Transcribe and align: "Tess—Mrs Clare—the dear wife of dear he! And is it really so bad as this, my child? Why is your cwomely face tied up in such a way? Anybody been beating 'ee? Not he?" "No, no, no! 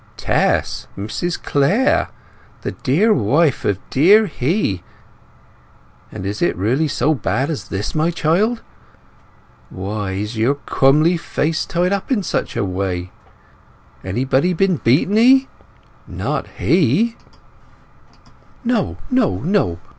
"Tess—Mrs 0.17 1.39
Clare—the 1.43 2.71
dear 2.71 3.13
wife 3.13 3.63
of 3.65 3.77
dear 3.91 4.25
he! 4.25 4.81
And 6.11 6.25
is 6.25 6.41
it 6.41 6.55
really 6.57 6.87
so 6.87 7.13
bad 7.13 7.51
as 7.51 7.67
this, 7.69 7.93
my 7.93 8.09
child? 8.09 8.63
Why 9.69 10.13
is 10.13 10.35
your 10.35 10.55
cwomely 10.55 11.17
face 11.19 11.67
tied 11.67 11.93
up 11.93 12.11
in 12.11 12.23
such 12.23 12.57
a 12.57 12.65
way? 12.65 13.11
Anybody 14.03 14.53
been 14.53 14.77
beating 14.77 15.19
'ee? 15.19 15.47
Not 16.07 16.47
he?" 16.57 17.15
"No, 18.63 18.97
no, 19.11 19.37
no! 19.43 19.77